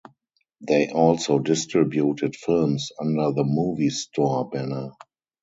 They 0.61 0.89
also 0.89 1.37
distributed 1.37 2.35
films 2.35 2.91
under 2.99 3.31
The 3.33 3.43
Movie 3.43 3.91
Store 3.91 4.49
banner. 4.49 4.93